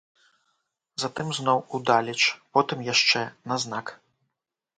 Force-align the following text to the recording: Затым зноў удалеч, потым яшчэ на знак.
Затым 1.03 1.27
зноў 1.39 1.59
удалеч, 1.79 2.17
потым 2.59 2.83
яшчэ 2.93 3.21
на 3.53 3.61
знак. 3.67 3.87